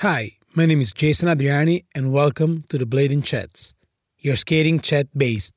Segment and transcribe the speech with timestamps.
[0.00, 3.72] Hi, my name is Jason Adriani, and welcome to the Blading Chats,
[4.18, 5.54] your skating chat based.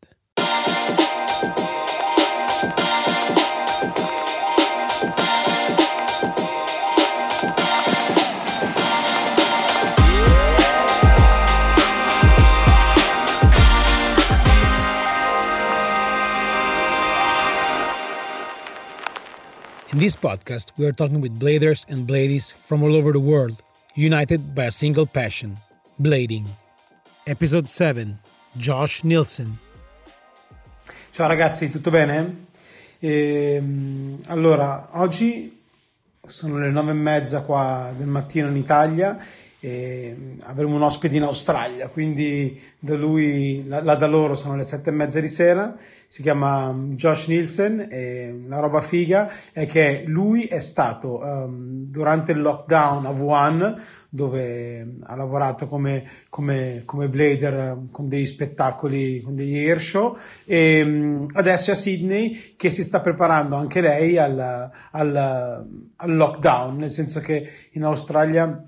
[19.91, 23.61] In this podcast, we are talking with bladers and bladies from all over the world,
[23.99, 25.57] united by a single passion
[25.97, 26.45] blading.
[27.25, 28.17] Episode 7
[28.53, 29.57] Josh Nielsen.
[31.11, 32.45] Ciao ragazzi, tutto bene?
[32.99, 35.63] Ehm, allora, oggi
[36.25, 39.19] sono le nove e mezza qua del mattino in Italia
[39.59, 44.89] e avremo un ospite in Australia, quindi da lui, là da loro sono le sette
[44.89, 45.75] e mezza di sera,
[46.07, 52.31] si chiama Josh Nielsen e la roba figa è che lui è stato um, durante
[52.31, 59.35] il lockdown a Wuhan dove ha lavorato come, come, come blader con dei spettacoli, con
[59.35, 60.17] degli air show.
[60.45, 65.15] E um, adesso è a Sydney che si sta preparando anche lei al, al,
[65.95, 68.63] al lockdown, nel senso che in Australia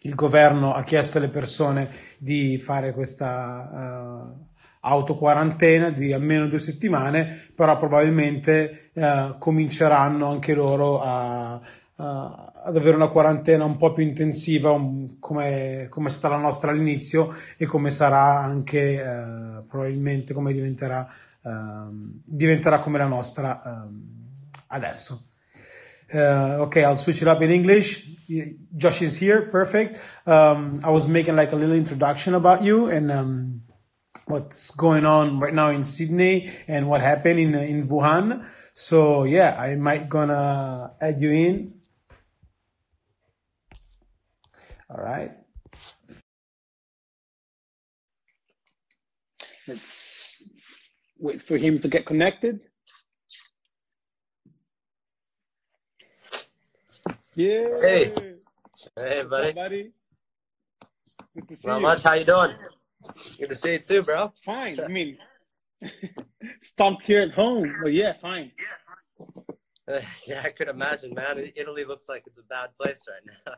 [0.00, 4.46] il governo ha chiesto alle persone di fare questa uh,
[4.80, 12.96] autoquarantena di almeno due settimane, però probabilmente uh, cominceranno anche loro a, uh, ad avere
[12.96, 17.66] una quarantena un po' più intensiva um, come, come è stata la nostra all'inizio e
[17.66, 21.06] come sarà anche probabilmente come diventerà,
[21.44, 24.02] ehm, diventerà come la nostra ehm,
[24.68, 25.28] adesso.
[26.12, 28.12] ok, I'll switch it up in English.
[28.70, 29.42] Josh is here.
[29.42, 30.00] Perfect.
[30.26, 33.62] Um, I was making like a little introduction about you and um,
[34.26, 38.44] what's going on right now in Sydney and what happened in in Wuhan.
[38.72, 41.83] So yeah, I might gonna add you in.
[44.96, 45.32] All right.
[49.66, 50.48] Let's
[51.18, 52.60] wait for him to get connected.
[57.34, 57.64] Yeah.
[57.80, 58.12] Hey.
[58.96, 59.52] Hey, buddy.
[59.52, 59.92] buddy.
[61.34, 61.82] Good to see Not you.
[61.82, 62.02] much.
[62.04, 62.56] How you doing?
[63.38, 64.32] Good to see you too, bro.
[64.44, 64.78] Fine.
[64.78, 65.18] I mean,
[66.62, 68.52] stumped here at home, but yeah, fine.
[69.90, 71.50] Uh, yeah, I could imagine, man.
[71.56, 73.54] Italy looks like it's a bad place right now.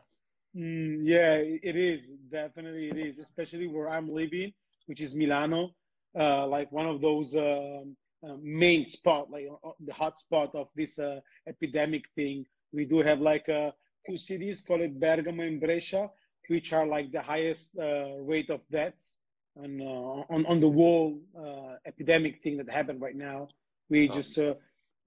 [0.55, 2.01] Mm, yeah, it is.
[2.31, 3.17] Definitely, it is.
[3.17, 4.53] Especially where I'm living,
[4.85, 5.71] which is Milano,
[6.17, 10.67] uh, like one of those um uh, main spot, like uh, the hot spot of
[10.75, 12.45] this uh, epidemic thing.
[12.73, 13.71] We do have like uh,
[14.07, 16.09] two cities called Bergamo and Brescia,
[16.47, 19.19] which are like the highest uh, rate of deaths
[19.55, 23.47] on uh, on on the whole uh, epidemic thing that happened right now.
[23.89, 24.13] We Oh.
[24.13, 24.55] just uh,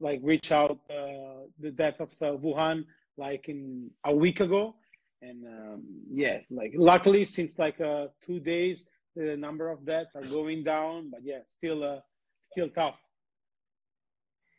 [0.00, 2.84] like reach out uh, the death of uh, Wuhan
[3.16, 4.74] like in a week ago,
[5.22, 8.86] and um, yes, like luckily since like uh, two days
[9.16, 12.00] the number of deaths are going down, but yeah, still uh,
[12.53, 12.97] still tough.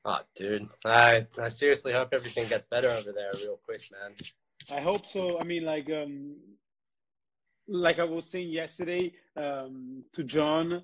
[0.04, 0.68] Oh, dude.
[0.86, 4.16] I I seriously hope everything gets better over there real quick, man.
[4.76, 5.40] I hope so.
[5.40, 6.36] I mean, like, um,
[7.68, 10.82] like I was saying yesterday um, to John,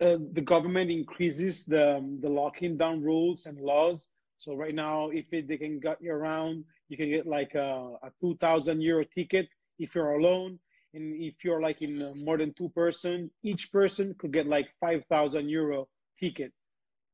[0.00, 4.08] uh, the government increases the the locking down rules and laws.
[4.38, 8.10] So right now, if it, they can get around, you can get like a, a
[8.20, 10.58] two thousand euro ticket if you're alone,
[10.94, 14.68] and if you're like in uh, more than two person, each person could get like
[14.80, 15.88] five thousand euro
[16.18, 16.52] ticket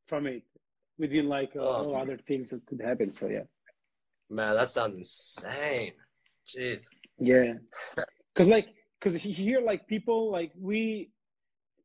[0.06, 0.42] from it
[0.98, 1.66] within like uh, Oh.
[1.66, 3.10] all other things that could happen.
[3.10, 3.44] So yeah.
[4.30, 5.92] Man, that sounds insane.
[6.46, 6.88] Jeez.
[7.18, 7.54] Yeah,
[8.34, 8.68] because like,
[9.00, 11.10] because here, like people, like we,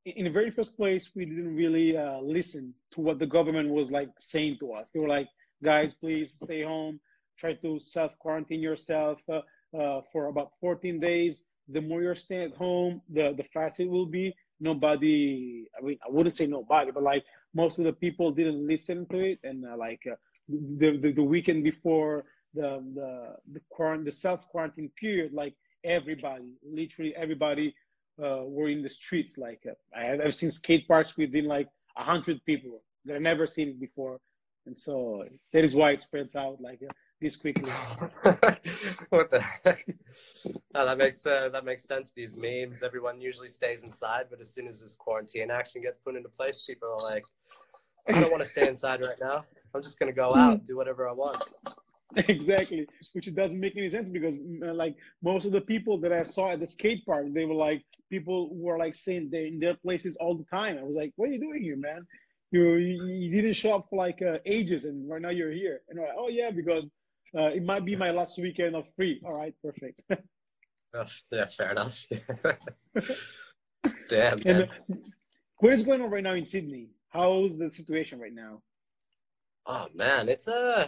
[0.06, 3.92] in the very first place, we didn't really uh, listen to what the government was
[3.92, 4.90] like saying to us.
[4.92, 5.28] They were like,
[5.62, 7.00] guys, please stay home.
[7.40, 9.42] Try to self quarantine yourself uh,
[9.78, 11.44] uh, for about 14 days.
[11.70, 14.36] The more you're staying at home, the the faster it will be.
[14.60, 17.24] Nobody, I mean, I wouldn't say nobody, but like
[17.54, 20.02] most of the people didn't listen to it, and uh, like
[20.50, 26.56] the, the the weekend before the the the quarant the self quarantine period, like everybody,
[26.64, 27.74] literally everybody,
[28.22, 29.38] uh, were in the streets.
[29.38, 33.48] Like uh, I I've seen skate parks within like a hundred people that I've never
[33.48, 34.20] seen before,
[34.66, 37.70] and so that is why it spreads out like uh, this quickly.
[39.10, 39.86] what the heck?
[40.74, 42.12] That makes uh, that makes sense.
[42.16, 46.16] These memes, everyone usually stays inside, but as soon as this quarantine action gets put
[46.16, 47.24] into place, people are like,
[48.08, 49.44] I don't want to stay inside right now.
[49.74, 51.38] I'm just gonna go out, do whatever I want.
[52.16, 56.24] exactly, which doesn't make any sense because uh, like most of the people that I
[56.24, 59.76] saw at the skate park, they were like people were like saying they're in their
[59.76, 60.78] places all the time.
[60.78, 62.08] I was like, what are you doing here, man?
[62.52, 65.82] You you, you didn't show up for like uh, ages, and right now you're here.
[65.90, 66.90] And I'm like, oh yeah, because
[67.38, 69.22] uh, it might be my last weekend of free.
[69.26, 70.02] All right, perfect.
[71.32, 72.04] Yeah, fair enough.
[74.10, 74.42] Damn.
[74.44, 74.96] And uh,
[75.58, 76.90] what is going on right now in Sydney?
[77.10, 78.64] How's the situation right now?
[79.68, 80.88] Oh man, it's uh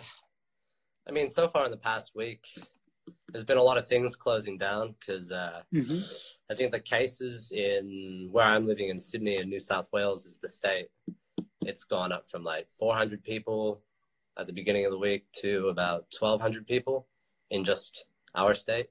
[1.08, 2.46] I mean, so far in the past week,
[3.32, 6.02] there's been a lot of things closing down because uh, Mhm.
[6.50, 10.40] I think the cases in where I'm living in Sydney in New South Wales is
[10.40, 10.88] the state.
[11.64, 13.84] It's gone up from like 400 people
[14.38, 17.07] at the beginning of the week to about 1,200 people
[17.50, 18.06] in just
[18.36, 18.88] our state.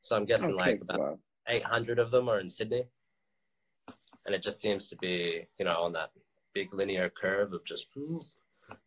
[0.00, 1.18] So I'm guessing Okay, like about wow.
[1.48, 2.84] 800 of them are in Sydney.
[4.26, 6.10] And it just seems to be, you know, on that
[6.54, 7.88] big linear curve of just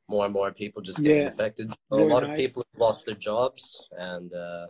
[0.07, 1.27] more and more people just getting Yeah.
[1.27, 1.71] affected.
[1.71, 4.67] So a lot of people have lost their jobs and uh,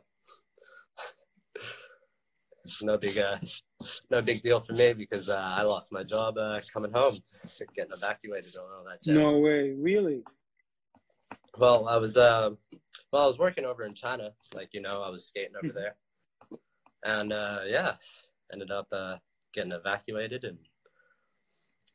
[2.81, 3.37] no big uh,
[4.09, 7.15] no big deal for me because uh, I lost my job uh, coming home,
[7.75, 9.15] getting evacuated and all that jazz.
[9.15, 10.23] No way, really?
[11.57, 12.51] Well, I was uh,
[13.11, 15.73] well, I was working over in China, like you know, I was skating over Mhm.
[15.73, 15.95] there,
[17.03, 17.95] and uh, yeah,
[18.51, 19.17] ended up uh,
[19.53, 20.57] getting evacuated and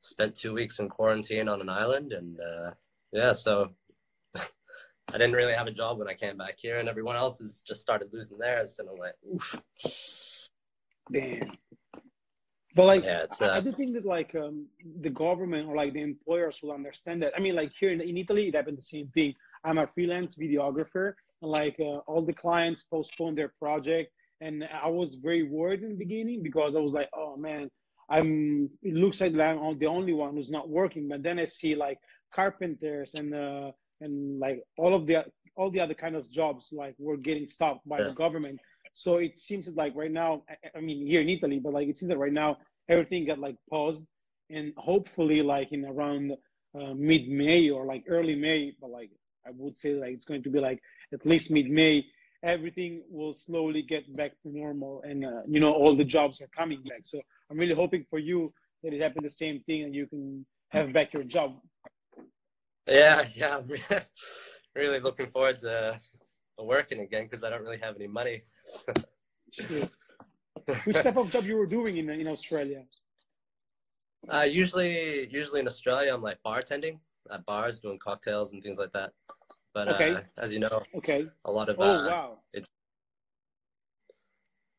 [0.01, 2.71] spent two weeks in quarantine on an island, and uh,
[3.13, 3.75] yeah, so
[4.35, 7.63] I didn't really have a job when I came back here, and everyone else has
[7.67, 10.49] just started losing theirs, and I'm like, oof.
[11.13, 11.53] Damn.
[12.77, 14.67] But like, Yeah, it's, I, I uh, do think that like um,
[15.01, 17.33] the government or like the employers will understand that.
[17.37, 19.35] I mean, like here in, in Italy, it happened the same thing.
[19.65, 21.13] I'm a freelance videographer,
[21.43, 25.91] and like uh, all the clients postponed their project, and I was very worried in
[25.91, 27.71] the beginning because I was like, oh man,
[28.09, 28.71] I'm.
[28.83, 31.09] It looks like I'm the only one who's not working.
[31.09, 31.99] But then I see like
[32.35, 33.71] carpenters and uh,
[34.01, 35.25] and like all of the
[35.57, 38.59] all the other kind of jobs like were getting stopped by the government.
[38.95, 41.97] So it seems like right now, I- I mean here in Italy, but like it
[41.99, 42.59] seems that right now
[42.89, 44.05] everything got like paused,
[44.49, 46.33] and hopefully like in around
[46.79, 49.11] uh, mid May or like early May, but like
[49.47, 50.81] I would say like it's going to be like
[51.13, 52.05] at least mid May,
[52.43, 56.49] everything will slowly get back to normal, and uh, you know all the jobs are
[56.57, 57.01] coming back.
[57.05, 57.21] So
[57.51, 58.53] I'm really hoping for you
[58.83, 61.57] that it happened the same thing, and you can have back your job.
[62.87, 64.01] yeah, yeah, I'm
[64.75, 65.99] really looking forward to
[66.59, 68.43] working again because I don't really have any money.
[69.53, 69.89] Sure.
[70.85, 72.85] Which type of job you were doing in in Australia?
[74.29, 76.99] Uh, usually, usually in Australia, I'm like bartending
[77.33, 79.13] at bars, doing cocktails and things like that.
[79.75, 80.15] But Okay.
[80.15, 81.29] uh, as you know, Okay.
[81.45, 82.39] a lot of Oh uh, wow.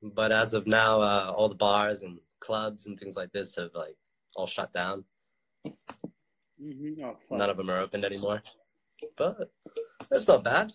[0.04, 3.70] but as of now, uh, all the bars and clubs and things like this have
[3.76, 3.96] like
[4.36, 5.06] all shut down.
[6.60, 7.18] hmm Oh.
[7.32, 8.42] None of them are open anymore.
[9.16, 9.52] But
[10.10, 10.74] that's not bad.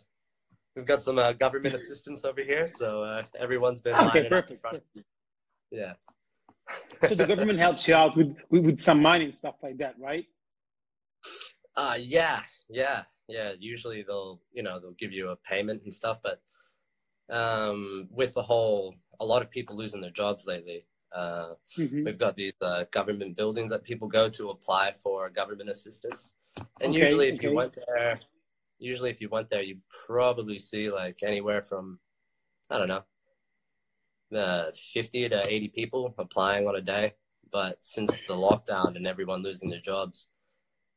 [0.75, 4.50] We've got some uh, government assistance over here, so uh, everyone's been Okay, lining up
[4.50, 4.87] in perfect.
[5.70, 5.94] Yeah.
[7.02, 9.94] so the government helps you out with, with with some money and stuff like that,
[9.99, 10.26] right?
[11.76, 12.40] Uh yeah,
[12.70, 13.52] yeah, yeah.
[13.58, 16.40] Usually they'll, you know, they'll give you a payment and stuff, but
[17.28, 20.87] um, with the whole, a lot of people losing their jobs lately.
[21.12, 22.05] Uh, Mhm.
[22.05, 26.32] we've got these uh, government buildings that people go to apply for government assistance,
[26.82, 27.49] and Okay, usually if okay.
[27.49, 28.19] you went there,
[28.78, 31.99] usually if you went there, you probably see like anywhere from,
[32.70, 37.14] I don't know, uh, fifty to eighty people applying on a day.
[37.50, 40.28] But since the lockdown and everyone losing their jobs,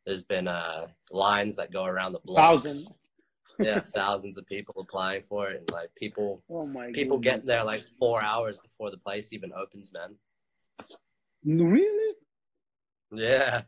[0.06, 2.64] there's been uh, lines that go around the blocks.
[2.64, 2.96] Thousand.
[3.60, 7.82] yeah, thousands of people applying for it, and like people Oh people get there like
[7.82, 10.16] four hours before the place even opens, man.
[11.46, 12.16] Really,
[13.14, 13.62] Yeah,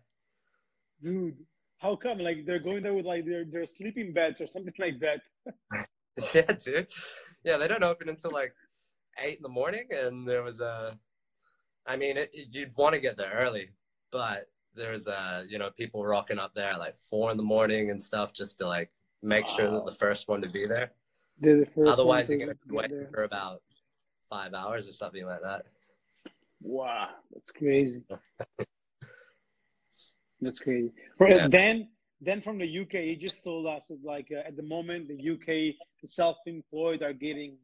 [1.02, 1.38] dude?
[1.78, 2.20] How come?
[2.20, 5.22] Like they're going there with like their their sleeping beds or something like that.
[6.36, 6.88] yeah, dude.
[7.44, 8.54] Yeah, they don't open until like
[9.20, 10.98] eight in the morning, and there was a.
[11.88, 13.70] I mean, it- you'd want to get there early,
[14.12, 17.92] but there's uh, you know, people rocking up there at like four in the morning
[17.92, 20.92] and stuff just to like make sure that the first one to be there.
[21.40, 23.10] The Otherwise, you're to gonna be waiting there.
[23.14, 23.62] for about
[24.30, 25.66] five hours or something like that.
[26.62, 28.04] Wow, that's crazy.
[30.42, 30.92] That's crazy.
[31.20, 31.48] Yeah.
[31.48, 35.08] Then, then from the UK, he just told us that like uh, at the moment
[35.08, 37.58] the UK, the self-employed are getting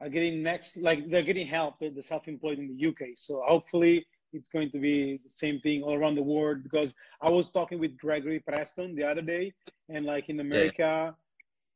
[0.00, 3.10] are getting next, like they're getting help with the self-employed in the UK.
[3.16, 6.62] So hopefully it's going to be the same thing all around the world.
[6.62, 9.52] Because I was talking with Gregory Preston the other day,
[9.88, 11.14] and like in America,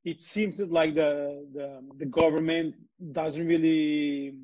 [0.04, 2.74] it seems that like the the the government
[3.12, 4.34] doesn't really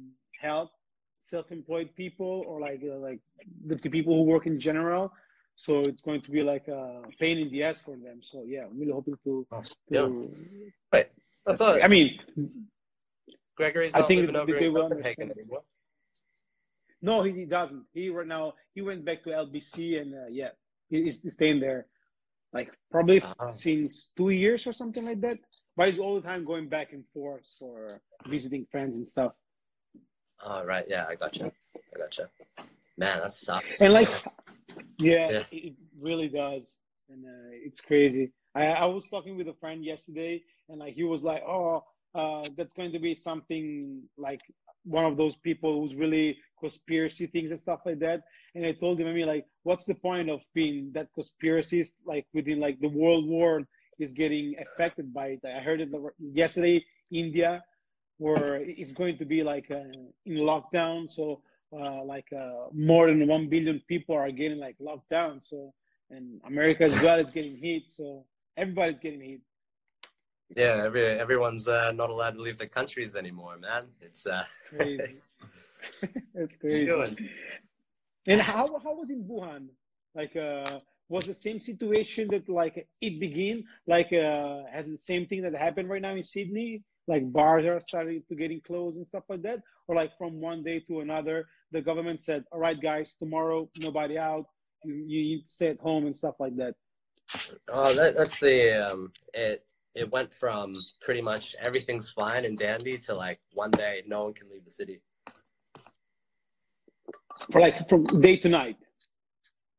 [0.41, 0.71] help
[1.19, 3.21] self-employed people or like uh, like
[3.67, 5.13] the, the people who work in general.
[5.57, 8.21] So it's going to be like a pain in the ass for them.
[8.23, 9.47] So yeah, I'm really hoping to.
[9.91, 10.03] Yeah.
[10.03, 10.31] to
[10.93, 11.09] Wait,
[11.47, 12.19] I thought I mean,
[13.57, 15.63] Gregory's I not think living over they in Copenhagen anymore.
[17.03, 17.85] No, he, he doesn't.
[17.93, 20.51] He right now he went back to LBC and uh, yeah,
[20.91, 21.87] he, he's staying there,
[22.53, 23.49] like probably Ah.
[23.49, 25.39] since two years or something like that.
[25.77, 29.33] But he's all the time going back and forth for visiting friends and stuff.
[30.45, 31.51] Oh right, yeah, I got you.
[31.95, 32.25] I got you.
[32.97, 33.81] Man, that sucks.
[33.81, 34.09] And like,
[34.99, 35.43] yeah, Yeah.
[35.53, 36.75] it really does,
[37.09, 38.33] and uh, it's crazy.
[38.55, 42.49] I, I was talking with a friend yesterday, and like he was like, "Oh, uh,
[42.57, 44.41] that's going to be something like
[44.85, 48.23] one of those people who's really conspiracy things and stuff like that."
[48.55, 52.27] And I told him, I mean, like, what's the point of being that conspiracies like
[52.35, 53.63] within like the world war
[53.99, 55.41] is getting affected by it?
[55.45, 57.63] I heard it yesterday, India,
[58.19, 59.93] where it's going to be like uh,
[60.27, 65.11] in lockdown, so uh, like uh, more than one billion people are getting like locked
[65.11, 65.41] down.
[65.41, 65.73] So
[66.11, 67.89] and America as well is getting hit.
[67.89, 68.25] So
[68.57, 69.41] everybody's getting hit.
[70.57, 73.87] Yeah, every everyone's uh, not allowed to leave the countries anymore, man.
[74.01, 75.17] It's uh, Crazy.
[76.35, 77.17] It's crazy.
[78.27, 79.69] And how how was in Wuhan?
[80.15, 80.79] Like uh
[81.09, 85.55] was the same situation that like it began like uh has the same thing that
[85.55, 86.83] happened right now in Sydney?
[87.07, 89.61] Like bars are starting to getting closed and stuff like that?
[89.87, 94.19] Or like from one day to another, the government said, All right guys, tomorrow nobody
[94.19, 94.47] out,
[94.85, 96.75] you, you stay at home and stuff like that.
[97.69, 99.65] oh, that, that's the um, it.
[99.99, 104.33] It went from pretty much everything's fine and dandy to like one day no one
[104.33, 105.03] can leave the city.
[107.51, 108.77] For like from day to night.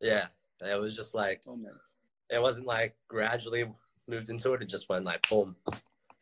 [0.02, 0.28] Yeah,
[0.62, 1.58] it was just like Oh
[2.30, 3.64] it wasn't like gradually
[4.10, 4.62] moved into it.
[4.62, 5.56] It just went like boom,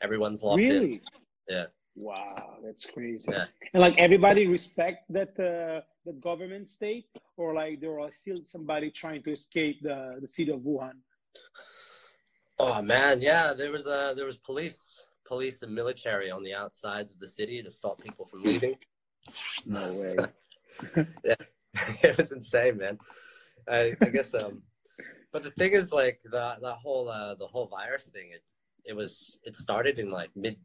[0.02, 0.70] everyone's locked in.
[0.70, 1.02] Really?
[1.50, 1.66] Yeah.
[1.96, 3.32] Wow, that's crazy.
[3.32, 3.46] Yeah.
[3.74, 8.92] And like everybody respect that uh, that government state, or like there are still somebody
[8.92, 10.98] trying to escape the the city of Wuhan.
[12.60, 17.12] Oh man, yeah, there was uh there was police, police and military on the outsides
[17.12, 18.76] of the city to stop people from leaving.
[19.66, 21.06] No way.
[21.24, 21.36] yeah,
[22.04, 22.98] it was insane, man.
[23.70, 24.64] I, I guess um,
[25.32, 28.44] but the thing is, like the the whole uh the whole virus thing, it
[28.86, 30.58] it was it started in like mid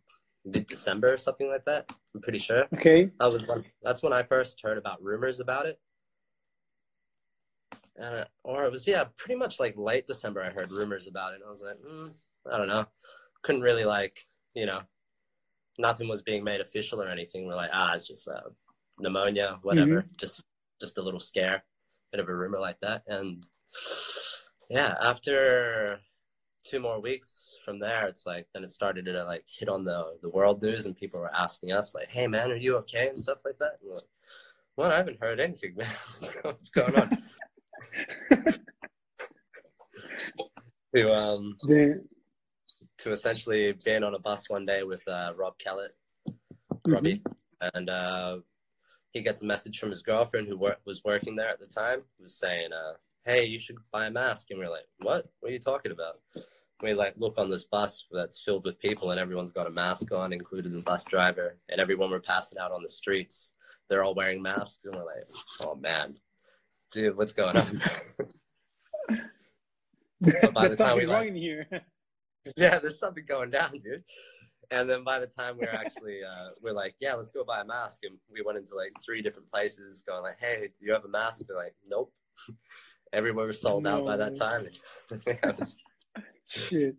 [0.44, 1.92] mid December or something like that.
[2.14, 2.64] I'm pretty sure.
[2.74, 3.10] Okay.
[3.20, 5.78] That was when that's when I first heard about rumors about it.
[8.00, 10.42] Uh, or it was yeah, pretty much like late December.
[10.42, 12.12] I heard rumors about it, and I was like, mm,
[12.50, 12.86] I don't know.
[13.42, 14.80] Couldn't really like you know,
[15.78, 17.46] nothing was being made official or anything.
[17.46, 18.40] We're like, ah, it's just uh,
[18.98, 20.04] pneumonia, whatever.
[20.16, 20.44] Just
[20.80, 21.64] just a little scare,
[22.10, 23.44] bit of a rumor like that, and
[24.70, 26.00] yeah, after
[26.64, 30.16] two more weeks from there, it's like then it started to like hit on the
[30.22, 33.18] the world news, and people were asking us like, "Hey, man, are you okay?" and
[33.18, 33.78] stuff like that.
[33.82, 34.02] And like,
[34.76, 35.86] well, I haven't heard anything, man.
[36.42, 37.22] What's going on?
[40.94, 42.04] To um The,
[42.98, 45.92] to essentially being on a bus one day with uh, Rob Kellett,
[46.86, 47.22] Robbie,
[47.74, 48.38] and uh,
[49.12, 51.98] he gets a message from his girlfriend who wor- was working there at the time,
[51.98, 52.92] who was saying, uh,
[53.24, 55.26] "Hey, you should buy a mask." And we're like, "What?
[55.40, 56.20] What are you talking about?"
[56.82, 60.12] We like look on this bus that's filled with people, and everyone's got a mask
[60.12, 63.52] on, including the bus driver, and everyone we're passing out on the streets.
[63.88, 65.28] They're all wearing masks, and we're like,
[65.60, 66.16] "Oh man,
[66.92, 67.82] dude, what's going on?"
[70.54, 71.66] by the time we something like- here.
[72.56, 74.02] yeah, there's something going down, dude.
[74.70, 77.60] And then by the time we are actually, uh, we're like, yeah, let's go buy
[77.60, 78.00] a mask.
[78.04, 81.08] And we went into like three different places, going like, hey, do you have a
[81.08, 81.42] mask?
[81.46, 82.10] They're like, nope.
[83.12, 84.66] Everywhere was sold out by that time.
[85.44, 85.76] Was-
[86.48, 86.96] Shit.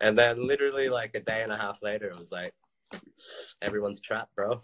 [0.00, 2.54] and then literally like a day and a half later, it was like,
[3.60, 4.62] everyone's trapped, bro.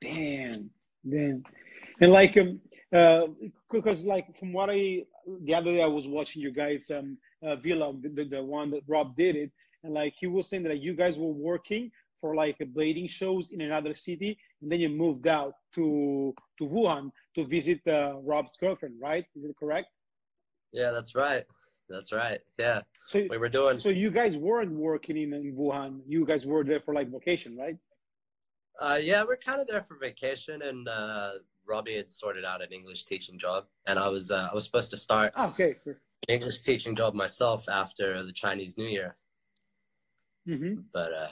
[0.00, 0.70] Damn.
[1.08, 1.44] Damn.
[2.00, 2.60] And like um
[2.94, 3.26] uh
[3.70, 5.04] because like from what I
[5.44, 8.70] the other day I was watching you guys um uh, vlog the, the, the one
[8.70, 9.50] that Rob did it
[9.84, 11.90] and like he was saying that you guys were working
[12.20, 16.64] for like a blading shows in another city and then you moved out to to
[16.64, 19.88] Wuhan to visit uh, Rob's girlfriend right is it correct
[20.72, 21.44] Yeah, that's right.
[21.90, 22.40] That's right.
[22.58, 23.78] Yeah, so we were doing.
[23.78, 27.56] so you guys weren't working in, in Wuhan you guys were there for like vacation
[27.64, 27.76] right
[28.80, 31.32] Uh, yeah, we're kind of there for vacation, and uh,
[31.68, 34.90] Robbie had sorted out an English teaching job, and I was uh, I was supposed
[34.90, 35.76] to start ah, okay
[36.28, 39.16] English teaching job myself after the Chinese New Year,
[40.48, 40.80] mm-hmm.
[40.92, 41.28] but uh,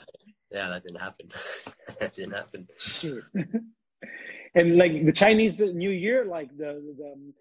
[0.51, 1.27] yeah, that didn't happen.
[1.99, 2.67] that didn't happen.
[2.79, 3.23] Shit.
[4.55, 7.33] and like the Chinese New Year, like the, the um,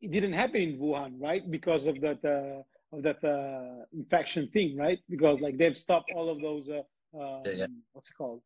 [0.00, 1.48] it didn't happen in Wuhan, right?
[1.50, 2.62] Because of that uh,
[2.96, 4.98] of that uh, infection thing, right?
[5.08, 6.82] Because like they've stopped all of those uh,
[7.18, 7.66] um, Yeah, yeah.
[7.92, 8.42] what's it called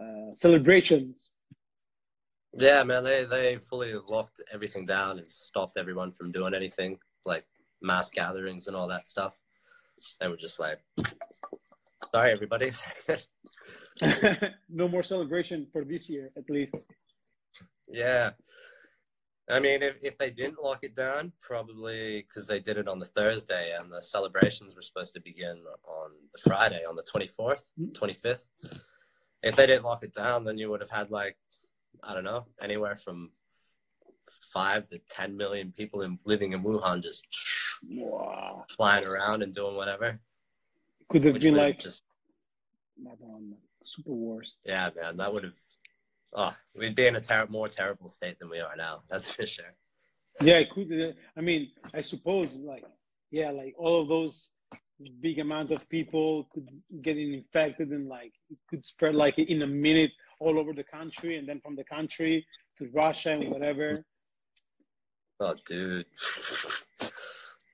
[0.00, 1.32] uh, celebrations.
[2.54, 7.44] Yeah, man, they they fully locked everything down and stopped everyone from doing anything like
[7.80, 9.34] mass gatherings and all that stuff.
[10.20, 10.78] They were just like,
[12.12, 12.72] "Sorry, everybody."
[14.68, 16.74] no more celebration for this year, at least.
[17.88, 18.30] Yeah.
[19.48, 23.00] I mean, if, if they didn't lock it down, probably because they did it on
[23.00, 27.62] the Thursday and the celebrations were supposed to begin on the Friday, on the 24th,
[27.92, 28.46] 25th.
[28.62, 28.76] Hmm.
[29.42, 31.36] if they didn't lock it down, then you would have had like
[32.02, 33.30] I don't know anywhere from
[34.52, 37.24] five to ten million people in, living in Wuhan just
[37.88, 38.64] Wow.
[38.70, 40.20] flying around and doing whatever.
[41.08, 42.02] Could have been like just
[42.98, 44.58] Madonna, super worst.
[44.64, 45.56] yeah, man, that would have.
[46.32, 49.02] Oh, we'd be in a ter- more terrible state than we are now.
[49.08, 49.74] That's for sure.
[50.40, 50.90] Yeah, it could.
[50.92, 52.84] uh, I mean, I suppose like
[53.30, 54.50] yeah, like all of those
[55.20, 56.68] big amount of people could
[57.02, 61.36] get infected and like it could spread like in a minute all over the country
[61.38, 62.44] and then from the country
[62.78, 64.04] to Russia and whatever.
[65.38, 66.06] Oh, dude.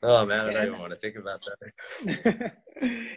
[0.03, 2.53] Oh man, I don't even want to think about that.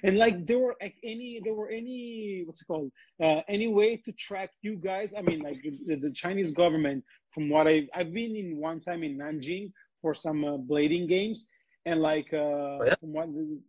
[0.03, 2.91] and like there were like any there were any what's it called
[3.21, 7.49] uh, any way to track you guys i mean like the, the chinese government from
[7.49, 11.47] what i i've been in one time in nanjing for some uh, blading games
[11.85, 12.95] and like uh Oh, yeah?
[13.01, 13.59] from what the,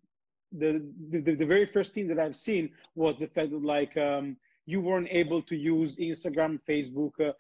[1.10, 4.36] the the the very first thing that i've seen was the fact that like um
[4.66, 7.32] you weren't able to use instagram facebook uh,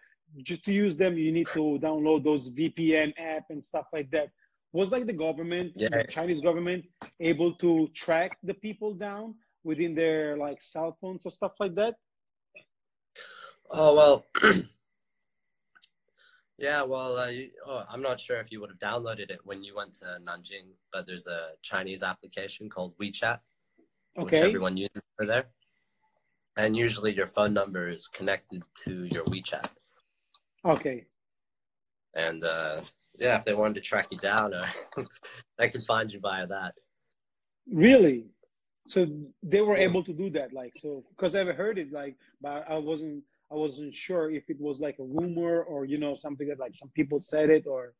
[0.42, 4.28] just to use them you need to download those vpn app and stuff like that
[4.72, 5.88] was like the government Yeah.
[5.88, 6.84] the chinese government
[7.20, 9.34] able to track the people down
[9.64, 11.94] within their like cell phones or stuff like that
[13.70, 14.26] Oh well.
[16.58, 19.62] yeah, well, uh, you, oh, I'm not sure if you would have downloaded it when
[19.62, 23.38] you went to Nanjing, but there's a Chinese application called WeChat,
[24.16, 25.46] which everyone uses for there.
[26.60, 29.70] And usually your phone number is connected to your WeChat.
[30.64, 31.06] okay
[32.14, 32.82] And uh,
[33.18, 34.66] yeah, if they wanted to track you down, uh,
[35.58, 36.74] they can find you via that.
[37.72, 38.26] really
[38.86, 39.06] so
[39.42, 42.76] they were able to do that like so because i've heard it like but i
[42.76, 46.58] wasn't i wasn't sure if it was like a rumor or you know something that
[46.58, 47.94] like some people said it or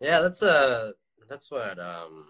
[0.00, 0.92] Yeah, that's uh
[1.28, 2.26] that's what um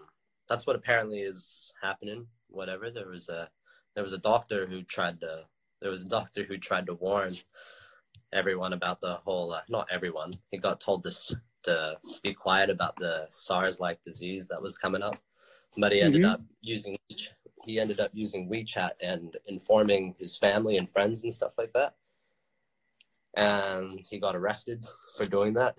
[0.49, 2.27] that's what apparently is happening.
[2.49, 2.89] Whatever.
[2.89, 3.49] There was a
[3.97, 5.43] there was a doctor who tried to
[5.81, 7.33] there was a doctor who tried to warn
[8.31, 10.31] everyone about the whole uh, not everyone.
[10.51, 11.11] He got told to
[11.63, 15.15] to be quiet about the SARS-like disease that was coming up,
[15.77, 16.31] but he ended Mhm.
[16.33, 16.95] up using
[17.65, 21.95] he ended up using WeChat and informing his family and friends and stuff like that.
[23.35, 24.85] And he got arrested
[25.17, 25.75] for doing that.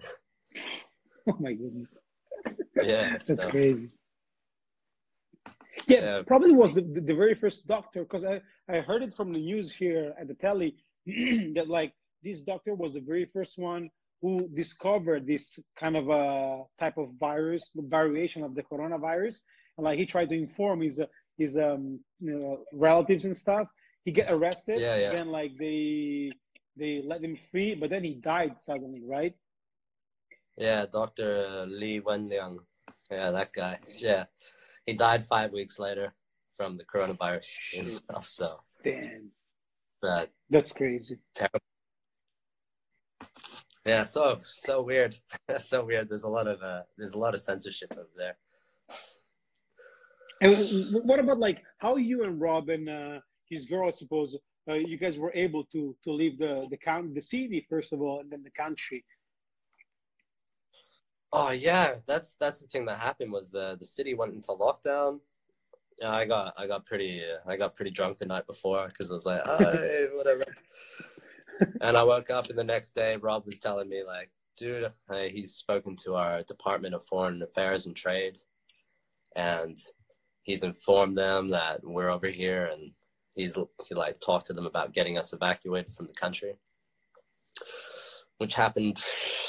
[1.29, 2.03] oh my goodness
[2.83, 3.91] Yeah, that's so- crazy
[5.87, 6.23] yeah, Yeah.
[6.27, 9.71] probably was the, the very first doctor because I, I heard it from the news
[9.73, 15.27] here at the telly that like this doctor was the very first one who discovered
[15.27, 19.39] this kind of a type of virus the variation of the coronavirus
[19.77, 23.69] and like he tried to inform his uh, his um you know relatives and stuff
[24.05, 25.11] he get arrested Yeah, yeah.
[25.15, 26.33] then like they
[26.77, 29.35] they let him free but then he died suddenly right
[30.59, 31.67] Yeah, Dr.
[31.71, 32.59] Li Wenliang.
[33.11, 33.79] Yeah, that guy.
[34.03, 34.25] Yeah.
[34.89, 36.15] He died five weeks later
[36.57, 37.47] from the coronavirus
[37.77, 38.27] and stuff.
[38.27, 39.31] So damn
[40.03, 41.61] uh, that's crazy terrible.
[43.85, 45.15] Yeah, so so weird.
[45.59, 46.09] so weird.
[46.09, 48.39] There's a lot of uh there's a lot of censorship over there.
[50.41, 50.57] And
[51.05, 53.19] what about like how you and Rob and uh,
[53.51, 54.39] his girl, I suppose,
[54.71, 58.01] uh, you guys were able to to leave the the count the city first of
[58.01, 59.05] all, and then the country.
[61.33, 65.21] Oh yeah, that's that's the thing that happened was the the city went into lockdown.
[66.01, 69.15] Yeah, I got I got pretty I got pretty drunk the night before because I
[69.15, 70.45] was like, oh, hey, whatever.
[71.81, 75.31] and I woke up and the next day, Rob was telling me like, dude, hey,
[75.31, 78.39] he's spoken to our Department of Foreign Affairs and Trade,
[79.37, 79.77] and
[80.43, 82.93] he's informed them that we're over here, and
[83.35, 86.55] he's he like talked to them about getting us evacuated from the country,
[88.39, 89.03] which happened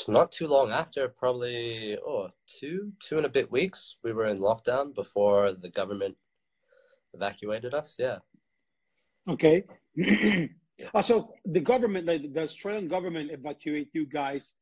[0.08, 3.98] not too long after, probably oh two two and a bit weeks.
[4.04, 6.16] We were in lockdown before the government
[7.14, 7.96] evacuated us.
[7.98, 8.20] Yeah.
[9.28, 9.64] Okay.
[10.96, 14.54] Uh, so the government, like the Australian government, evacuate you guys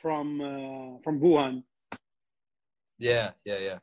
[0.00, 1.64] from uh, from Wuhan.
[2.98, 3.78] Yeah, yeah, yeah.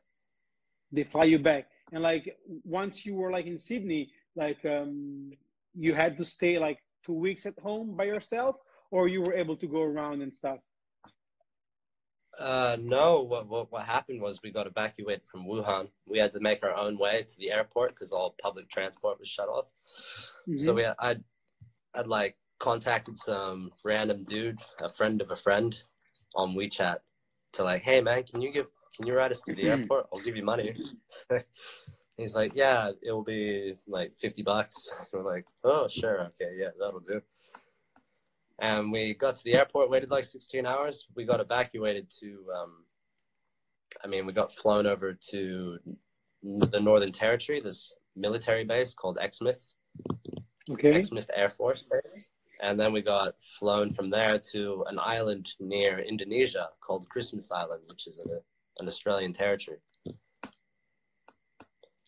[0.90, 2.34] They fly you back, and like
[2.64, 5.32] once you were like in Sydney, like um,
[5.74, 8.56] you had to stay like two weeks at home by yourself,
[8.92, 10.58] or you were able to go around and stuff.
[12.38, 15.88] Uh, no, what, what what happened was we got evacuated from Wuhan.
[16.06, 19.28] We had to make our own way to the airport because all public transport was
[19.28, 19.66] shut off.
[20.56, 20.76] So Mhm.
[20.76, 21.24] we, I'd,
[21.94, 25.74] I'd like contacted some random dude, a friend of a friend,
[26.34, 26.98] on WeChat,
[27.52, 30.06] to like, hey man, can you give, can you ride us to the airport?
[30.12, 30.74] I'll give you money.
[32.16, 34.92] He's like, yeah, it will be like fifty bucks.
[35.12, 37.22] We're like, oh sure, okay, yeah, that'll do.
[38.60, 41.08] And we got to the airport, waited like sixteen hours.
[41.16, 42.84] We got evacuated to, um,
[44.04, 45.78] I mean, we got flown over to
[46.42, 49.74] the Northern Territory, this military base called Exmouth
[50.70, 50.92] Okay.
[50.92, 52.30] Exmouth Air Force Base.
[52.60, 57.82] And then we got flown from there to an island near Indonesia called Christmas Island,
[57.88, 58.30] which is an,
[58.78, 59.78] an Australian territory.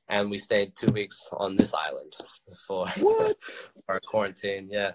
[0.08, 2.12] And we stayed two weeks on this island
[2.68, 2.86] for
[3.88, 4.68] our quarantine.
[4.70, 4.92] Yeah,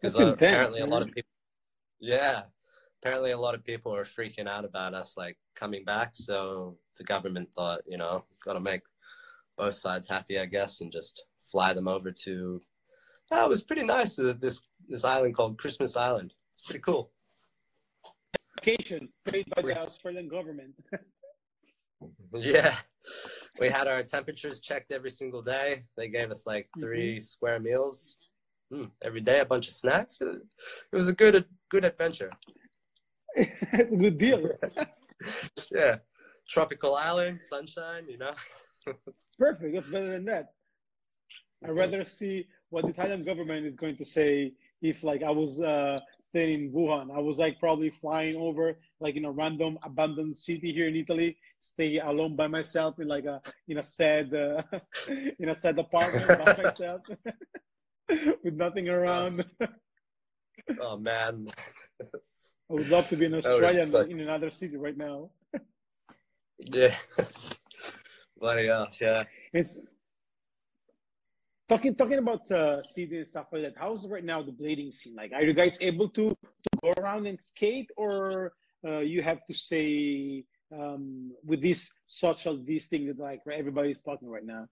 [0.00, 1.30] because intense, apparently a lot of people.
[2.00, 2.42] Yeah,
[3.02, 6.10] apparently a lot of people are freaking out about us like coming back.
[6.14, 8.82] So the government thought, you know, got to make
[9.56, 12.62] both sides happy, I guess, and just fly them over to.
[13.30, 14.18] Oh, it was pretty nice.
[14.18, 16.32] Uh, this this island called Christmas Island.
[16.52, 17.10] It's pretty cool.
[18.56, 20.74] Vacation paid by the Australian government.
[22.32, 22.76] Yeah,
[23.58, 25.82] we had our temperatures checked every single day.
[25.96, 28.16] They gave us like 3 square meals
[28.72, 30.20] mm, every day, a bunch of snacks.
[30.20, 32.30] It, it was a good good adventure.
[33.72, 34.50] That's a good deal.
[35.72, 35.96] yeah,
[36.48, 38.08] tropical island, sunshine.
[38.08, 38.32] You know.
[39.38, 39.74] Perfect.
[39.74, 40.52] That's better than that.
[41.64, 45.60] I'd rather see what the Italian government is going to say if, like, I was
[45.60, 47.10] uh, staying in Wuhan.
[47.12, 51.36] I was like probably flying over, like, in a random abandoned city here in Italy,
[51.60, 54.62] stay alone by myself in like a in a sad uh,
[55.38, 57.02] in a sad apartment by myself
[58.44, 59.44] with nothing around.
[60.80, 61.46] oh man.
[62.70, 65.30] I would love to be an would Australian in another city right now.
[66.72, 66.94] yeah.
[68.38, 69.24] Bloody hell, yeah.
[69.52, 69.82] It's
[71.68, 73.74] talking talking about uh, Sydney and stuff like that.
[73.76, 75.14] How's right now the blading scene?
[75.14, 78.52] Like, are you guys able to to go around and skate, or
[78.86, 84.28] uh, you have to say um, with this social this thing that like everybody's talking
[84.28, 84.66] right now?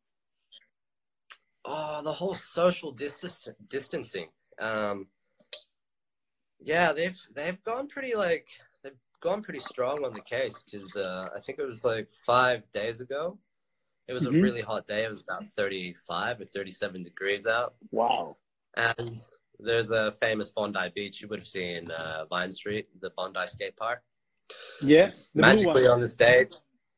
[1.69, 4.29] Oh, the whole social distance distancing.
[4.61, 5.09] Um,
[6.61, 8.47] yeah, they've they've gone pretty like
[8.83, 12.71] they've gone pretty strong on the case because uh, I think it was like five
[12.71, 13.39] days ago.
[14.09, 14.39] It was Mhm.
[14.39, 15.05] a really hot day.
[15.05, 18.37] It was about thirty-five or thirty-seven degrees out, Wow.
[18.77, 19.19] and
[19.59, 21.21] there's a famous Bondi Beach.
[21.21, 24.03] You would have seen uh, Vine Street, the Bondi skate park.
[24.81, 26.47] Yeah, magically on this day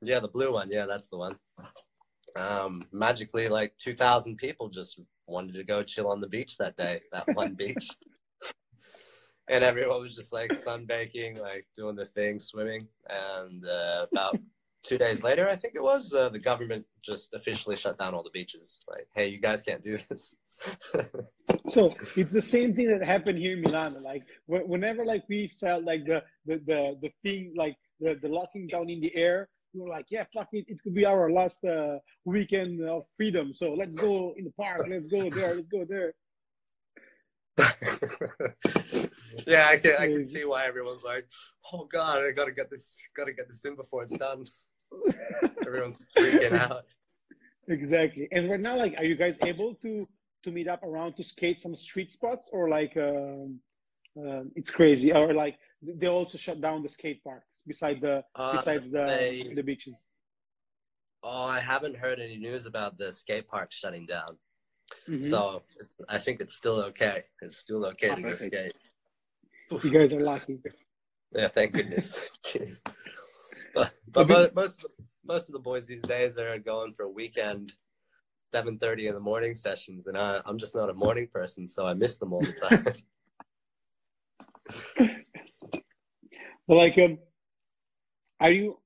[0.02, 1.34] yeah the blue one yeah that's the one
[2.36, 7.00] um magically like 2000 people just wanted to go chill on the beach that day
[7.12, 7.90] that one beach.
[9.50, 12.86] And everyone was just like sunbaking like doing their thing swimming.
[13.08, 14.38] And uh, about
[14.84, 18.22] two days later i think it was uh, the government just officially shut down all
[18.22, 18.78] the beaches.
[18.88, 20.34] Like hey you guys can't do this.
[21.66, 24.02] So it's the same thing that happened here in Milan.
[24.02, 28.66] Like whenever like we felt like the the the, the thing like the, the locking
[28.66, 31.62] down in the air, we were like, yeah, fuck it, it could be our last
[31.64, 33.52] uh, weekend of freedom.
[33.52, 34.86] So let's go in the park.
[34.88, 35.54] Let's go there.
[35.54, 36.14] Let's go there.
[39.46, 41.26] yeah, I can I can see why everyone's like,
[41.72, 44.44] oh god, I gotta get this gotta get this in before it's done.
[45.66, 46.84] Everyone's freaking out.
[47.66, 48.28] Exactly.
[48.30, 50.06] And right now, like, are you guys able to
[50.44, 53.58] to meet up around to skate some street spots, or like um,
[54.16, 58.52] um it's crazy, or like they also shut down the skate parks beside the Uh,
[58.56, 60.06] besides the they- the beaches?
[61.22, 64.38] Oh, I haven't heard any news about the skate park shutting down.
[65.08, 65.24] Mhm.
[65.24, 67.24] So it's, I think it's still okay.
[67.42, 68.54] It's still okay Oh, to go perfect.
[68.54, 69.84] skate.
[69.84, 70.60] you guys are lucky.
[71.32, 72.20] Yeah, thank goodness.
[72.46, 72.80] Jeez.
[73.74, 77.02] But, but mo- most of the, most of the boys these days are going for
[77.02, 77.72] a weekend,
[78.52, 81.84] seven thirty in the morning sessions, and I, I'm just not a morning person, so
[81.86, 82.84] I miss them all the time.
[86.66, 87.18] But like, um,
[88.40, 88.78] are you?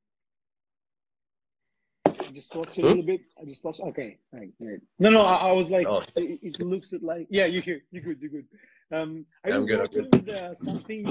[2.07, 3.21] I just lost you a little bit.
[3.41, 3.81] I just lost.
[3.81, 4.81] Okay, right, right.
[4.99, 5.21] No, no.
[5.23, 6.03] I, I was like, Oh.
[6.17, 7.27] it, it looks like.
[7.31, 7.83] Yeah, you're here.
[7.91, 8.19] You're good.
[8.21, 8.47] You're good.
[8.91, 10.27] Um, are Yeah, you I'm good, working good.
[10.27, 11.07] with uh, something,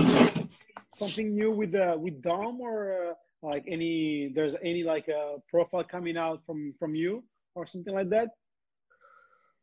[0.95, 4.31] something new with uh, with Dom or uh, like any?
[4.33, 7.23] There's any like uh, profile coming out from from you
[7.55, 8.29] or something like that?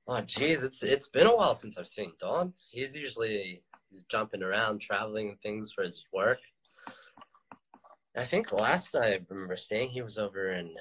[0.06, 2.54] Oh, geez, it's it's been a while since I've seen Dom.
[2.70, 6.38] He's usually he's jumping around, traveling and things for his work.
[8.16, 10.74] I think last I remember seeing he was over in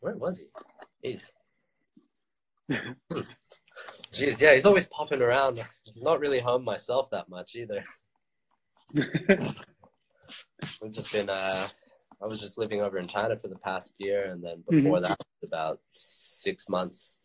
[0.00, 0.46] where was he?
[1.02, 1.32] He's
[4.12, 5.62] Jeez, yeah, he's always popping around.
[5.96, 7.84] Not really home myself that much either.
[8.96, 11.66] I've just been uh
[12.22, 15.16] I was just living over in China for the past year and then before that
[15.42, 17.16] about six months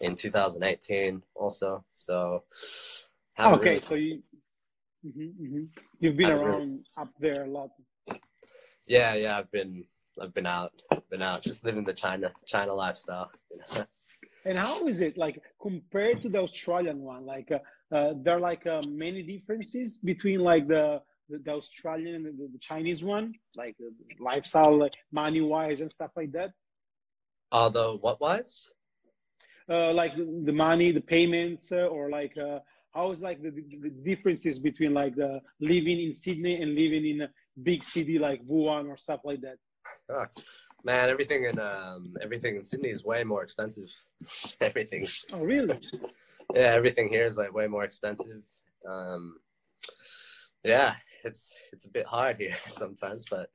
[0.00, 1.84] in 2018 also.
[1.92, 2.44] So
[3.38, 4.22] okay, really- so you.
[5.02, 5.64] hmm hmm
[6.00, 7.70] You've been Haven't really- around up there a lot.
[8.86, 9.84] Yeah, yeah, I've been
[10.20, 10.72] I've been out,
[11.10, 13.30] been out, just living the China China lifestyle.
[14.46, 17.24] And how is it like compared to the Australian one?
[17.24, 17.60] Like, uh,
[17.96, 22.48] uh, there are like uh, many differences between like the the, the Australian and the,
[22.52, 23.88] the Chinese one, like uh,
[24.22, 26.52] lifestyle, like money wise and stuff like that.
[27.52, 28.66] Although what wise?
[29.68, 32.58] uh, like the money, the payments, uh, or like uh,
[32.92, 37.28] how is like the, the differences between like the living in Sydney and living in
[37.62, 39.56] big city like Wuhan or stuff like that?
[40.10, 40.26] Oh,
[40.84, 43.88] man, everything in um, everything in Sydney is way more expensive.
[44.60, 45.06] everything.
[45.32, 45.80] Oh, really?
[46.54, 48.42] Yeah, everything here is like way more expensive.
[48.88, 49.36] Um,
[50.62, 53.50] yeah, it's it's a bit hard here sometimes, but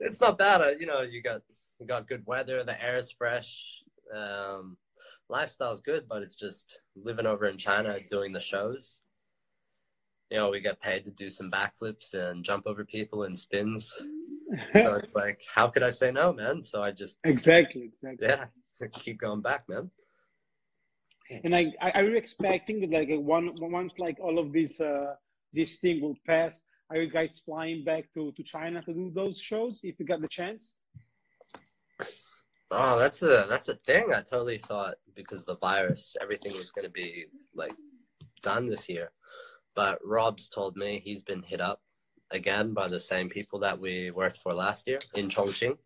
[0.00, 0.60] it's not bad.
[0.60, 1.42] Uh, you know, you got
[1.80, 3.82] you got good weather, the air is fresh.
[4.14, 4.76] Um,
[5.28, 8.98] lifestyle's good, but it's just living over in China doing the shows.
[10.30, 13.90] You know, we get paid to do some backflips and jump over people and spins.
[13.96, 14.04] so
[14.74, 16.60] it's like, how could I say no, man?
[16.62, 18.26] So I just exactly, exactly.
[18.28, 18.44] yeah,
[18.92, 19.90] keep going back, man.
[21.44, 25.14] And I, I, are you expecting that like one once like all of this uh
[25.52, 26.62] this thing will pass?
[26.90, 30.20] Are you guys flying back to to China to do those shows if you got
[30.20, 30.76] the chance?
[32.70, 34.12] Oh, that's a that's a thing.
[34.12, 37.74] I totally thought because the virus, everything was going to be like
[38.42, 39.10] done this year.
[39.78, 41.80] But Rob's told me he's been hit up
[42.32, 45.78] again by the same people that we worked for last year in Chongqing.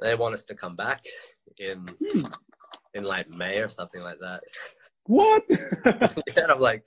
[0.00, 1.02] They want us to come back
[1.58, 1.84] in
[2.94, 4.44] in like May or something like that.
[5.06, 5.42] What?
[6.36, 6.86] and I'm like,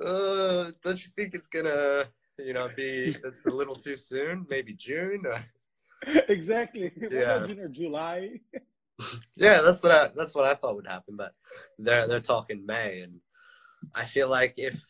[0.00, 2.04] uh, don't you think it's gonna,
[2.38, 4.46] you know, be it's a little too soon?
[4.48, 5.24] Maybe June.
[6.28, 6.92] exactly.
[7.10, 7.48] Yeah.
[7.48, 8.30] June or July.
[9.34, 11.16] yeah, that's what I that's what I thought would happen.
[11.16, 11.32] But
[11.80, 13.18] they're they're talking May, and
[13.92, 14.80] I feel like if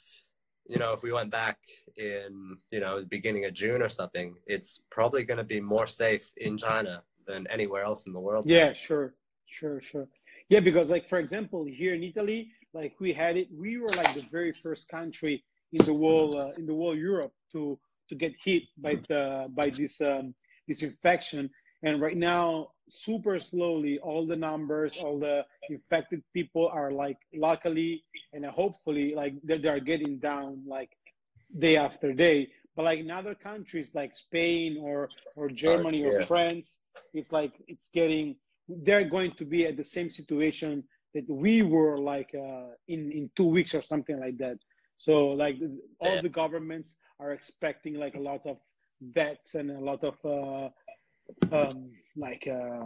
[0.69, 1.59] you know if we went back
[1.97, 5.87] in you know the beginning of June or something, it's probably going to be more
[5.87, 8.45] safe in China than anywhere else in the world.
[8.47, 9.15] Yeah, sure,
[9.47, 10.09] sure, sure.
[10.49, 14.15] Yeah, because like for example, here in Italy, like we had it, we were like
[14.15, 18.33] the very first country in the whole uh, in the whole Europe to to get
[18.43, 20.35] hit by the by this um,
[20.69, 21.51] this infection.
[21.83, 28.05] And right now, super slowly, all the numbers, all the infected people are like luckily
[28.33, 30.91] and hopefully like they they are getting down like
[31.59, 32.49] day after day.
[32.75, 36.09] But like in other countries like Spain or or Germany yeah.
[36.09, 36.79] or France,
[37.13, 38.37] it's like it's getting
[38.69, 40.85] they're going to be at the same situation
[41.15, 44.59] that we were like uh, in in two weeks or something like that.
[44.99, 45.57] So like
[46.01, 46.21] all Yeah.
[46.21, 48.59] the governments are expecting like a lot of
[49.15, 50.69] deaths and a lot of uh,
[51.53, 52.85] um, like uh,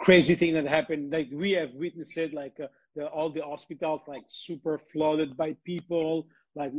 [0.00, 1.12] crazy thing that happened.
[1.12, 5.56] Like we have witnessed it, like uh, the, all the hospitals like super flooded by
[5.64, 6.26] people.
[6.54, 6.72] Like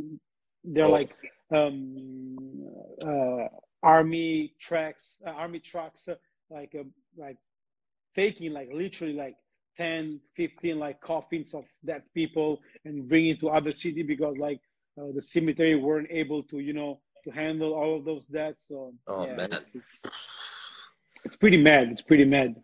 [0.64, 1.14] they're like
[1.52, 2.36] um,
[3.06, 3.48] uh,
[3.82, 6.14] army tracks, uh, army trucks, uh,
[6.50, 6.84] like uh,
[7.16, 7.36] like
[8.14, 9.36] taking like literally like
[9.76, 14.60] 10 15 like coffins of dead people and bringing to other city because like
[15.00, 18.94] uh, the cemetery weren't able to you know to handle all of those deaths so
[19.06, 19.52] Oh, yeah, man.
[19.52, 20.00] it's, it's,
[21.26, 22.54] it's pretty mad it's pretty mad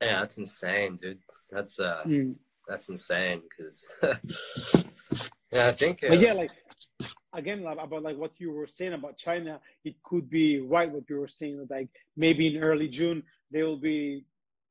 [0.00, 1.22] Yeah, that's insane, dude.
[1.54, 2.36] That's uh, Mm.
[2.68, 3.76] that's insane because
[5.54, 6.52] yeah, I think uh, but yeah like
[7.40, 9.52] again about like what you were saying about china
[9.88, 11.90] it could be right what you were saying that, like
[12.24, 13.18] maybe in early june
[13.52, 14.24] they will be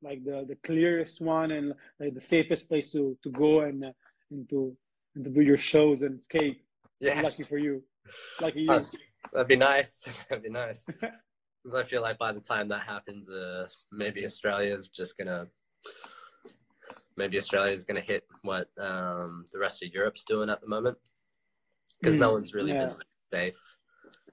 [0.08, 1.66] like the the clearest one and
[2.00, 3.92] like the safest place to to go and uh,
[4.32, 4.60] and to
[5.14, 6.58] and to do your shows and skate
[7.00, 7.74] yeah, lucky for you
[8.40, 8.78] lucky you
[9.32, 10.00] that'd be nice.
[10.28, 10.88] that'd be nice.
[11.62, 15.48] Because I feel like by the time that happens, uh, maybe Australia is just gonna
[17.16, 20.96] maybe Australia is gonna hit what um, the rest of Europe's doing at the moment.
[22.00, 22.86] Because no Mm, one's really yeah.
[22.86, 22.96] been
[23.32, 23.60] safe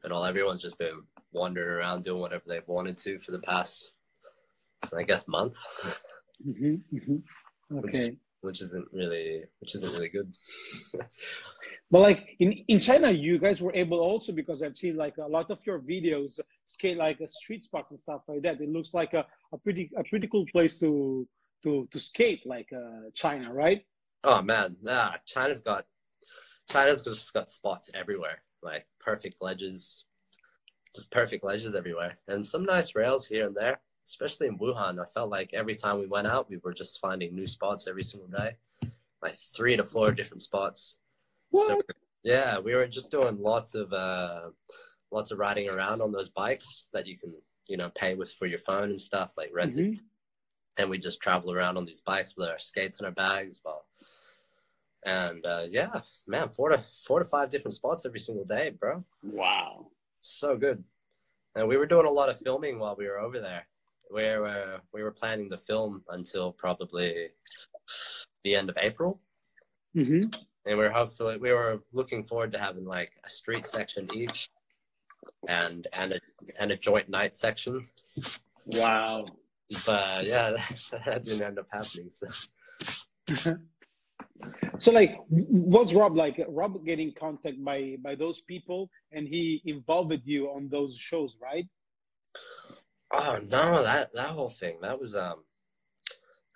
[0.04, 0.24] at all.
[0.24, 3.92] Everyone's just been wandering around doing whatever they've wanted to for the past,
[4.96, 5.58] I guess, month.
[6.44, 7.18] hmm hmm
[7.80, 10.34] okay which isn't really which isn't really good.
[11.92, 15.28] but like in in china you guys were able also because i've seen like a
[15.28, 18.62] lot of your videos skate like uh, street spots and stuff like that.
[18.62, 21.28] It looks like a, a pretty a pretty cool place to
[21.64, 23.84] to to skate like uh china right?
[24.24, 25.86] Oh man, nah, China's got
[26.70, 30.06] China's just got spots everywhere, like perfect ledges,
[30.96, 33.80] just perfect ledges everywhere, and some nice rails here and there.
[34.06, 37.34] Especially in Wuhan, I felt like every time we went out, we were just finding
[37.36, 38.56] new spots every single day,
[39.22, 40.98] like three to four different spots.
[41.54, 41.80] So,
[42.24, 44.50] yeah, we were just doing lots of uh,
[45.12, 47.32] lots of riding around on those bikes that you can
[47.68, 50.00] you know pay with for your phone and stuff like rented Mhm.
[50.78, 53.88] and we just travel around on these bikes with our skates and our bags well
[55.04, 59.04] and uh, yeah man four to four to five different spots every single day bro.
[59.24, 59.88] Wow.
[60.22, 60.84] So good.
[61.56, 63.65] And we were doing a lot of filming while we were over there
[64.13, 67.30] we were we were planning to film until probably
[68.44, 69.20] the end of april.
[69.94, 70.22] Hmm
[70.65, 74.50] and we were hopefully we were looking forward to having like a street section each
[75.48, 76.20] and and a
[76.60, 77.82] and a joint night section.
[78.68, 79.26] Wow.
[79.86, 82.28] But yeah that, that didn't end up happening so.
[84.80, 90.22] So like was rob like rob getting contact by by those people and he involved
[90.26, 91.65] you on those shows right
[93.12, 95.44] oh no that that whole thing that was um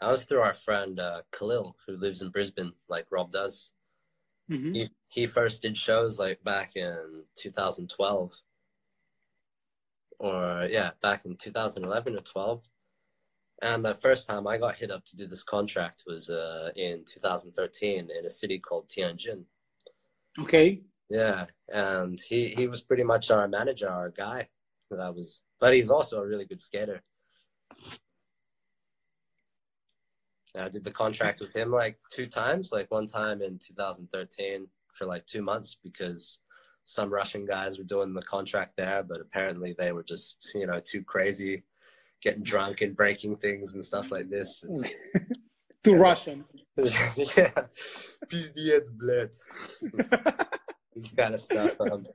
[0.02, 3.72] that was through our friend uh khalil who lives in brisbane like rob does.
[4.50, 4.74] Mhm.
[4.76, 8.34] he, he first did shows like back in 2012
[10.20, 12.68] or yeah back in 2011 or 12
[13.62, 17.04] and the first time i got hit up to do this contract was uh, in
[17.06, 19.44] 2013 in a city called tianjin.
[20.40, 20.82] Okay.
[21.10, 24.50] Yeah and he he was pretty much our manager our guy.
[24.90, 27.03] That was but he's also a really good skater
[30.57, 35.07] I did the contract with him like two times, like one time in 2013 for
[35.07, 36.39] like two months because
[36.85, 40.79] some Russian guys were doing the contract there, but apparently they were just, you know,
[40.79, 41.65] too crazy,
[42.23, 44.65] getting drunk and breaking things and stuff like this.
[45.83, 46.45] to russian
[46.77, 47.51] yeah.
[48.29, 49.37] Пиздец, блядь.
[50.95, 51.81] This kind of stuff.
[51.81, 52.07] Um,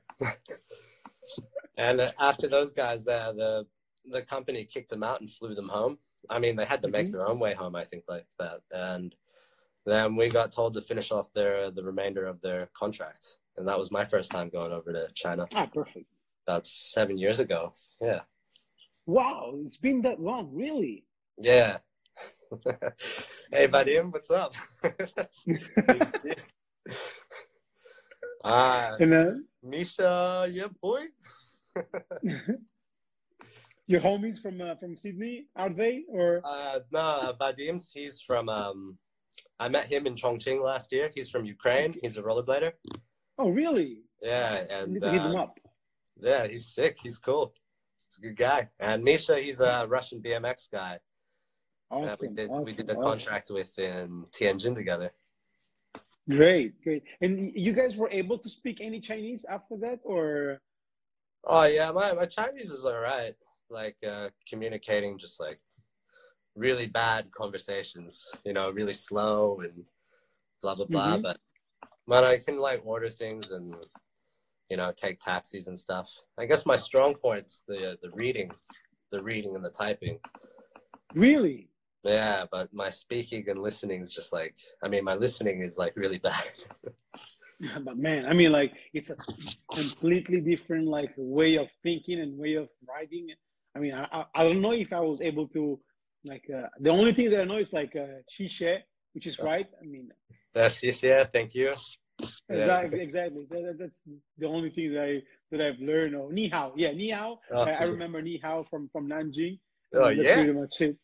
[1.77, 3.67] and uh, after those guys, uh, the
[4.11, 5.97] the company kicked them out and flew them home.
[6.29, 7.11] I mean, they had to make Mhm.
[7.13, 8.61] their own way home, I think, like that.
[8.71, 9.15] And
[9.85, 13.77] then we got told to finish off their the remainder of their contract, and that
[13.79, 15.47] was my first time going over to China.
[15.53, 16.05] ah perfect
[16.47, 17.73] About seven years ago.
[18.01, 18.21] Yeah,
[19.05, 21.05] wow it's been that long really
[21.37, 21.79] yeah.
[23.51, 24.53] hey, Vadim, what's up?
[28.47, 29.31] Ah, uh,
[29.63, 31.05] Misha, yeah, boy.
[33.87, 37.91] your homies from uh, from sydney are they or Uh, no, Vadim's.
[37.91, 38.49] He's from.
[38.49, 38.97] Um,
[39.59, 41.09] I met him in Chongqing last year.
[41.13, 41.95] He's from Ukraine.
[42.01, 42.73] He's a rollerblader.
[43.37, 45.59] oh really Yeah, and need to hit them uh, up
[46.21, 46.99] yeah, he's sick.
[47.01, 47.53] He's cool.
[48.07, 48.69] He's a good guy.
[48.79, 50.99] And Misha, he's a Russian BMX guy.
[51.91, 53.03] that we did awesome, we did a awesome.
[53.03, 55.11] contract with in Tianjin together.
[56.29, 57.03] Great, great.
[57.21, 60.61] And you guys were able to speak any Chinese after that, or
[61.47, 63.35] Oh yeah, my my Chinese is alright.
[63.69, 65.59] Like uh, communicating, just like
[66.55, 68.31] really bad conversations.
[68.43, 69.85] You know, really slow and
[70.61, 71.17] blah blah blah.
[71.17, 71.21] Mhm.
[71.23, 71.37] But
[72.07, 73.75] but I can like order things and
[74.69, 76.09] you know take taxis and stuff.
[76.37, 78.51] I guess my strong point's the the reading,
[79.11, 80.19] the reading and the typing.
[81.13, 81.69] really?
[82.03, 85.95] Yeah, but my speaking and listening is just like I mean, my listening is like
[85.95, 86.51] really bad.
[87.83, 89.15] But man, I mean, like it's a
[89.73, 93.27] completely different like way of thinking and way of writing.
[93.75, 95.79] I mean, I I, don't know if I was able to
[96.25, 98.19] like uh, the only thing that I know is like uh,
[99.13, 99.67] which is right.
[99.81, 100.09] I mean,
[100.53, 101.23] That's yeah.
[101.23, 101.73] Thank you.
[102.49, 102.55] Yeah.
[102.57, 103.45] exactly, exactly.
[103.49, 104.01] That, that- that's
[104.37, 106.15] the only thing that I that I've learned.
[106.15, 107.39] Or ni hao, yeah, ni hao.
[107.51, 107.63] Oh.
[107.63, 109.59] I, I remember ni hao from from Nanjing.
[109.93, 110.35] Oh That's yeah.
[110.35, 110.97] pretty much it.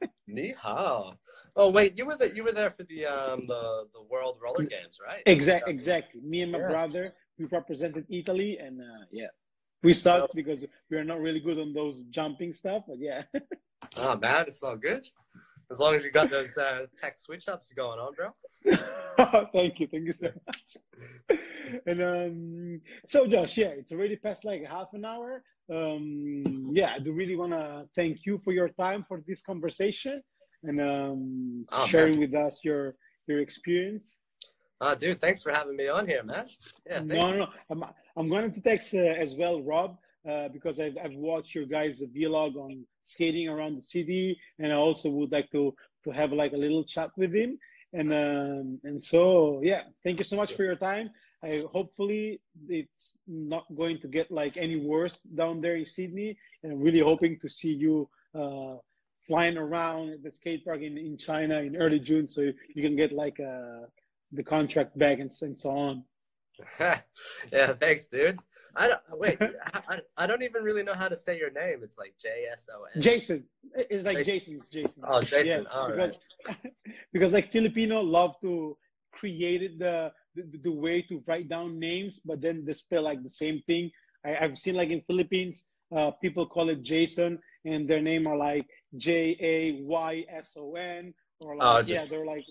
[0.28, 1.14] Ni hao.
[1.56, 4.64] Oh wait, you were the you were there for the um the the World Roller
[4.64, 5.22] Games, right?
[5.26, 6.20] Exact, exactly.
[6.20, 6.68] Me and my Yeah.
[6.68, 7.06] brother,
[7.38, 9.28] we represented Italy, and uh, yeah,
[9.82, 12.84] we sucked because we are not really good on those jumping stuff.
[12.86, 13.22] But yeah,
[13.96, 15.06] Oh man, it's all good.
[15.70, 18.34] As long as you got those uh, tech switch ups going on, bro.
[19.52, 21.38] thank you, thank you so much.
[21.86, 25.42] and um, so Josh, yeah, it's already past like half an hour.
[25.72, 30.22] Um, yeah, I do really want to thank you for your time for this conversation
[30.64, 32.94] and um, Oh, sharing with us your
[33.26, 34.16] your experience.
[34.80, 36.46] Oh, dude, thanks for having me on here, man.
[36.86, 37.46] Yeah, no, no, no.
[37.70, 37.84] I'm,
[38.16, 42.00] I'm going to text uh, as well, Rob, uh, because I've, I've watched your guys'
[42.16, 46.52] vlog on skating around the city, and I also would like to to have like
[46.52, 47.58] a little chat with him.
[47.92, 51.10] And um, and so yeah, thank you so much for your time.
[51.42, 56.72] I hopefully it's not going to get like any worse down there in Sydney, and
[56.72, 58.08] I'm really hoping to see you.
[58.34, 58.76] Uh,
[59.28, 62.40] flying around at the skate park in, in China in early June, so
[62.74, 63.84] you can get like uh,
[64.32, 66.04] the contract back and, and so on.
[67.52, 68.40] yeah, thanks, dude.
[68.74, 69.38] I don't wait.
[69.88, 71.80] I, I don't even really know how to say your name.
[71.82, 73.00] It's like J S O N.
[73.00, 73.44] Jason.
[73.74, 74.58] It's like Jason.
[74.58, 74.68] Jason.
[74.72, 75.02] Jason.
[75.06, 75.66] Oh, Jason.
[75.68, 76.20] All because,
[77.12, 78.76] because like Filipino love to
[79.12, 80.12] create it the,
[80.52, 83.90] the the way to write down names, but then they spell like the same thing.
[84.24, 88.36] I, I've seen like in Philippines, uh, people call it Jason, and their name are
[88.36, 88.66] like
[88.96, 92.44] J A Y S O N, or like Oh, yeah, they're like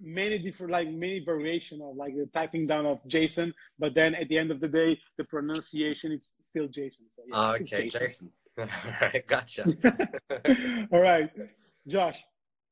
[0.00, 4.28] many different like many variation of like the typing down of Jason, but then at
[4.28, 7.06] the end of the day, the pronunciation is still Jason.
[7.10, 8.30] So yeah, it's okay, Jason.
[8.58, 8.66] All
[9.00, 9.64] right, gotcha.
[10.92, 11.30] All right,
[11.86, 12.22] Josh,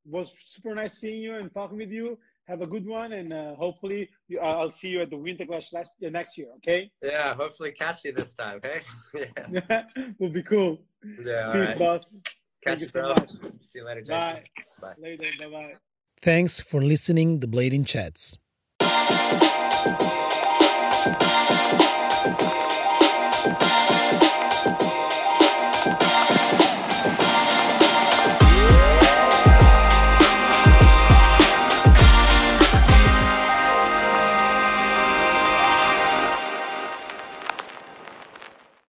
[0.04, 2.18] was super nice seeing you and talking with you.
[2.49, 5.44] Have a good one, and uh, hopefully you, uh, I'll see you at the Winter
[5.44, 6.49] Clash last, uh, next year.
[6.59, 8.59] Okay, yeah, hopefully catch you this time.
[8.59, 8.80] Okay?
[9.51, 9.82] yeah.
[10.20, 10.78] will be cool.
[11.24, 11.49] Yeah.
[11.49, 11.78] All Peace, right.
[11.78, 12.14] boss.
[12.14, 13.30] Catch Thank you, you so much.
[13.61, 14.16] See you later, Jason.
[14.16, 14.42] Bye.
[14.80, 14.94] Bye.
[14.99, 15.24] Later.
[15.40, 15.72] Bye bye.
[16.20, 18.38] Thanks for listening the Blading Chats.